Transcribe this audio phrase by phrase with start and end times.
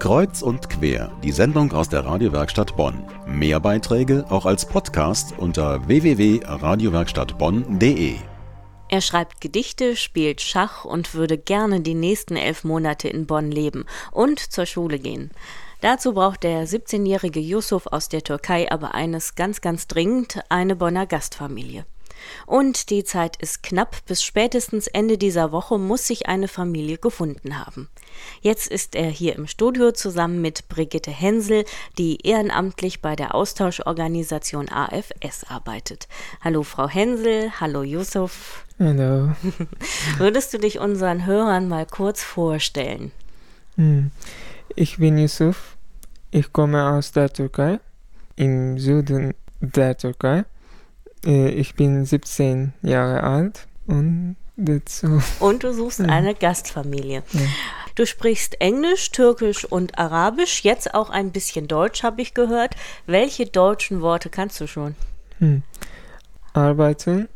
[0.00, 3.04] Kreuz und quer, die Sendung aus der Radiowerkstatt Bonn.
[3.26, 8.14] Mehr Beiträge auch als Podcast unter www.radiowerkstattbonn.de.
[8.88, 13.84] Er schreibt Gedichte, spielt Schach und würde gerne die nächsten elf Monate in Bonn leben
[14.10, 15.32] und zur Schule gehen.
[15.82, 21.04] Dazu braucht der 17-jährige Yusuf aus der Türkei aber eines ganz, ganz dringend, eine Bonner
[21.04, 21.84] Gastfamilie.
[22.46, 27.58] Und die Zeit ist knapp, bis spätestens Ende dieser Woche muss sich eine Familie gefunden
[27.58, 27.88] haben.
[28.40, 31.64] Jetzt ist er hier im Studio zusammen mit Brigitte Hensel,
[31.98, 36.08] die ehrenamtlich bei der Austauschorganisation AFS arbeitet.
[36.40, 38.64] Hallo Frau Hensel, hallo Yusuf.
[38.78, 39.32] Hallo.
[40.18, 43.12] Würdest du dich unseren Hörern mal kurz vorstellen?
[43.76, 44.10] Hm.
[44.76, 45.76] Ich bin Yusuf.
[46.30, 47.80] Ich komme aus der Türkei,
[48.36, 50.44] im Süden der Türkei.
[51.24, 55.22] Äh, ich bin 17 Jahre alt und dazu.
[55.40, 57.22] Und du suchst eine Gastfamilie.
[57.32, 57.40] Ja.
[57.94, 62.74] Du sprichst Englisch, Türkisch und Arabisch, jetzt auch ein bisschen Deutsch, habe ich gehört.
[63.06, 64.94] Welche deutschen Worte kannst du schon?
[65.38, 65.62] Hm.
[66.52, 67.28] Arbeiten,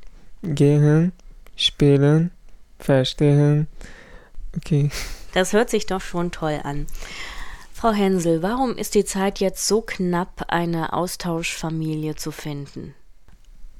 [0.42, 1.12] gehen,
[1.56, 2.30] spielen,
[2.78, 3.66] verstehen.
[4.56, 4.90] Okay.
[5.32, 6.86] Das hört sich doch schon toll an.
[7.72, 12.94] Frau Hensel, warum ist die Zeit jetzt so knapp, eine Austauschfamilie zu finden?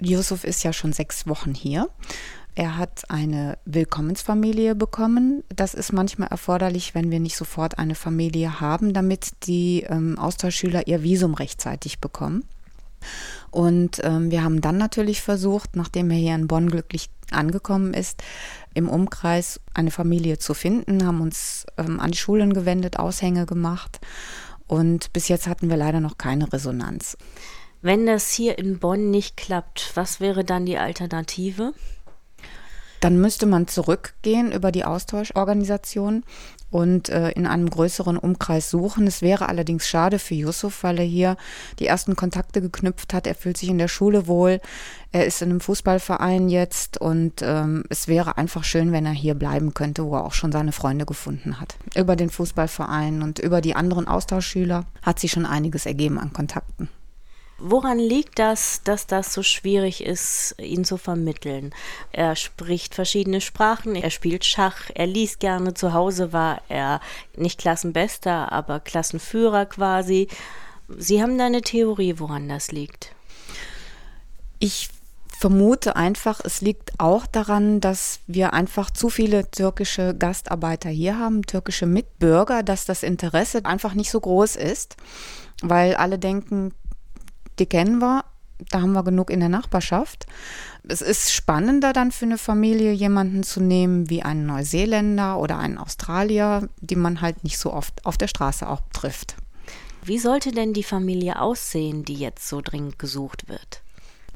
[0.05, 1.89] Yusuf ist ja schon sechs Wochen hier.
[2.55, 5.43] Er hat eine Willkommensfamilie bekommen.
[5.49, 10.87] Das ist manchmal erforderlich, wenn wir nicht sofort eine Familie haben, damit die ähm, Austauschschüler
[10.87, 12.45] ihr Visum rechtzeitig bekommen.
[13.51, 18.23] Und ähm, wir haben dann natürlich versucht, nachdem er hier in Bonn glücklich angekommen ist,
[18.73, 24.01] im Umkreis eine Familie zu finden, haben uns ähm, an Schulen gewendet, Aushänge gemacht.
[24.67, 27.17] Und bis jetzt hatten wir leider noch keine Resonanz.
[27.85, 31.75] Wenn das hier in Bonn nicht klappt, was wäre dann die Alternative?
[33.01, 36.25] Dann müsste man zurückgehen über die Austauschorganisation
[36.71, 39.07] und äh, in einem größeren Umkreis suchen.
[39.07, 41.37] Es wäre allerdings schade für Yusuf, weil er hier
[41.79, 43.27] die ersten Kontakte geknüpft hat.
[43.27, 44.63] Er fühlt sich in der Schule wohl.
[45.13, 49.35] Er ist in einem Fußballverein jetzt und ähm, es wäre einfach schön, wenn er hier
[49.35, 51.77] bleiben könnte, wo er auch schon seine Freunde gefunden hat.
[51.95, 56.89] Über den Fußballverein und über die anderen Austauschschüler hat sich schon einiges ergeben an Kontakten.
[57.59, 61.73] Woran liegt das, dass das so schwierig ist, ihn zu vermitteln?
[62.11, 67.01] Er spricht verschiedene Sprachen, er spielt Schach, er liest gerne, zu Hause war er
[67.37, 70.29] nicht Klassenbester, aber Klassenführer quasi.
[70.89, 73.15] Sie haben da eine Theorie, woran das liegt?
[74.59, 74.91] Ich
[75.39, 81.43] vermute einfach, es liegt auch daran, dass wir einfach zu viele türkische Gastarbeiter hier haben,
[81.43, 84.97] türkische Mitbürger, dass das Interesse einfach nicht so groß ist,
[85.63, 86.73] weil alle denken,
[87.59, 88.25] die kennen wir,
[88.71, 90.27] da haben wir genug in der Nachbarschaft.
[90.87, 95.79] Es ist spannender dann für eine Familie, jemanden zu nehmen wie einen Neuseeländer oder einen
[95.79, 99.37] Australier, die man halt nicht so oft auf der Straße auch trifft.
[100.05, 103.81] Wie sollte denn die Familie aussehen, die jetzt so dringend gesucht wird?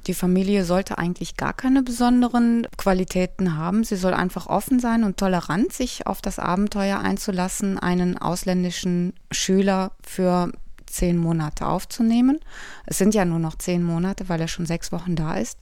[0.07, 3.85] Die Familie sollte eigentlich gar keine besonderen Qualitäten haben.
[3.85, 9.93] Sie soll einfach offen sein und tolerant, sich auf das Abenteuer einzulassen, einen ausländischen Schüler
[10.03, 10.51] für
[10.91, 12.41] zehn Monate aufzunehmen.
[12.87, 15.59] Es sind ja nur noch zehn Monate, weil er schon sechs Wochen da ist.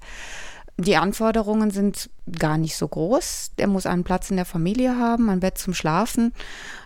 [0.78, 3.52] Die Anforderungen sind gar nicht so groß.
[3.56, 6.32] Er muss einen Platz in der Familie haben, ein Bett zum Schlafen.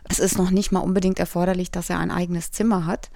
[0.09, 3.11] Es ist noch nicht mal unbedingt erforderlich, dass er ein eigenes Zimmer hat.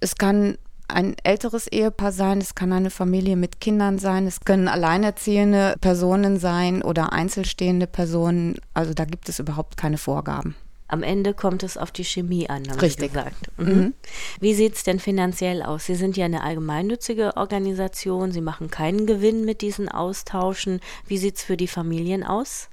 [0.00, 0.56] Es kann
[0.88, 6.38] ein älteres Ehepaar sein, es kann eine Familie mit Kindern sein, es können alleinerziehende Personen
[6.38, 8.56] sein oder einzelstehende Personen.
[8.72, 10.56] Also da gibt es überhaupt keine Vorgaben.
[10.88, 13.10] Am Ende kommt es auf die Chemie an, haben Richtig.
[13.10, 13.58] Sie gesagt.
[13.58, 13.66] Mhm.
[13.66, 13.94] Mhm.
[14.40, 15.86] Wie sieht es denn finanziell aus?
[15.86, 20.80] Sie sind ja eine allgemeinnützige Organisation, Sie machen keinen Gewinn mit diesen Austauschen.
[21.06, 22.70] Wie sieht es für die Familien aus?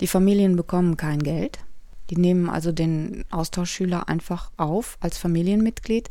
[0.00, 1.58] Die Familien bekommen kein Geld.
[2.10, 6.10] Die nehmen also den Austauschschüler einfach auf als Familienmitglied.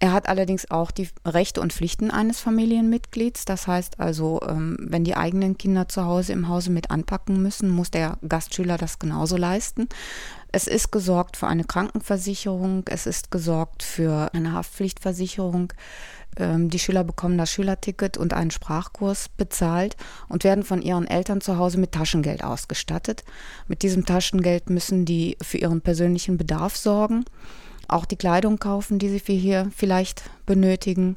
[0.00, 3.44] Er hat allerdings auch die Rechte und Pflichten eines Familienmitglieds.
[3.46, 7.68] Das heißt also, ähm, wenn die eigenen Kinder zu Hause im Hause mit anpacken müssen,
[7.70, 9.88] muss der Gastschüler das genauso leisten.
[10.52, 15.72] Es ist gesorgt für eine Krankenversicherung, es ist gesorgt für eine Haftpflichtversicherung.
[16.36, 19.96] Ähm, die Schüler bekommen das Schülerticket und einen Sprachkurs bezahlt
[20.28, 23.24] und werden von ihren Eltern zu Hause mit Taschengeld ausgestattet.
[23.66, 27.24] Mit diesem Taschengeld müssen die für ihren persönlichen Bedarf sorgen
[27.88, 31.16] auch die Kleidung kaufen, die sie für hier vielleicht benötigen.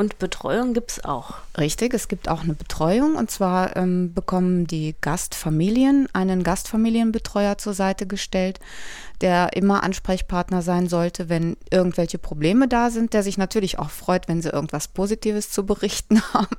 [0.00, 1.34] Und Betreuung gibt es auch.
[1.58, 3.16] Richtig, es gibt auch eine Betreuung.
[3.16, 8.60] Und zwar ähm, bekommen die Gastfamilien einen Gastfamilienbetreuer zur Seite gestellt,
[9.20, 14.26] der immer Ansprechpartner sein sollte, wenn irgendwelche Probleme da sind, der sich natürlich auch freut,
[14.26, 16.56] wenn sie irgendwas Positives zu berichten haben.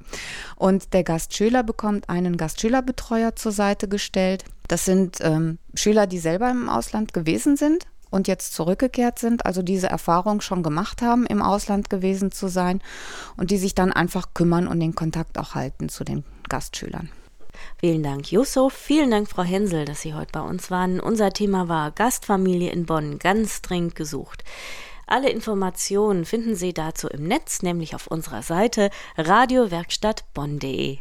[0.55, 4.43] Und der Gastschüler bekommt einen Gastschülerbetreuer zur Seite gestellt.
[4.67, 9.63] Das sind ähm, Schüler, die selber im Ausland gewesen sind und jetzt zurückgekehrt sind, also
[9.63, 12.81] diese Erfahrung schon gemacht haben, im Ausland gewesen zu sein
[13.37, 17.09] und die sich dann einfach kümmern und den Kontakt auch halten zu den Gastschülern.
[17.79, 18.73] Vielen Dank, Yusuf.
[18.73, 20.99] Vielen Dank, Frau Hensel, dass Sie heute bei uns waren.
[20.99, 24.43] Unser Thema war Gastfamilie in Bonn, ganz dringend gesucht.
[25.07, 30.99] Alle Informationen finden Sie dazu im Netz, nämlich auf unserer Seite radiowerkstattbonn.de.